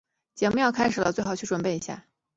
[0.33, 2.03] 节目要开始了，最好去准备一下。